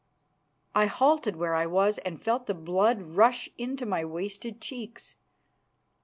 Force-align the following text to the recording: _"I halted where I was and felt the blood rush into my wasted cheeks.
_"I 0.73 0.87
halted 0.87 1.35
where 1.35 1.53
I 1.53 1.67
was 1.67 1.99
and 1.99 2.19
felt 2.19 2.47
the 2.47 2.55
blood 2.55 3.03
rush 3.03 3.49
into 3.59 3.85
my 3.85 4.03
wasted 4.03 4.59
cheeks. 4.59 5.15